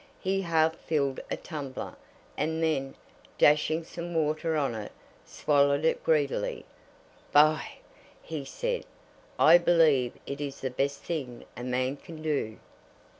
He 0.19 0.41
half 0.41 0.75
filled 0.77 1.19
a 1.29 1.37
tumbler, 1.37 1.95
and 2.35 2.63
then, 2.63 2.95
dashing 3.37 3.83
some 3.83 4.15
water 4.15 4.57
on 4.57 4.73
it, 4.73 4.91
swallowed 5.27 5.85
it 5.85 6.03
greedily. 6.03 6.65
"By!" 7.31 7.63
he 8.23 8.43
said, 8.43 8.87
"I 9.37 9.59
believe 9.59 10.13
it 10.25 10.41
is 10.41 10.61
the 10.61 10.71
best 10.71 11.03
thing 11.03 11.45
a 11.55 11.63
man 11.63 11.97
can 11.97 12.23
do." 12.23 12.57